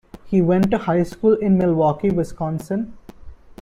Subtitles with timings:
[0.25, 2.97] He went to high school in Milwaukee, Wisconsin.